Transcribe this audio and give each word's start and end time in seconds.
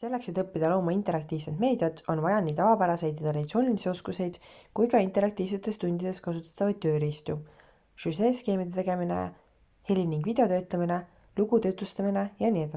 selleks 0.00 0.28
et 0.30 0.38
õppida 0.42 0.68
looma 0.72 0.92
interaktiivset 0.98 1.58
meediat 1.64 1.98
on 2.12 2.20
vaja 2.26 2.36
nii 2.44 2.54
tavapäraseid 2.60 3.18
ja 3.20 3.24
traditsioonilisi 3.26 3.90
oskuseid 3.90 4.38
kui 4.80 4.88
ka 4.94 5.00
interaktiivsetes 5.06 5.78
tundides 5.82 6.20
kasutatavaid 6.28 6.80
tööriistu 6.86 7.36
süžeeskeemide 8.04 8.76
tegemine 8.78 9.18
heli- 9.90 10.06
ning 10.14 10.28
videotöötlemine 10.30 11.00
lugude 11.42 11.74
jutustamine 11.74 12.24
jne 12.46 12.68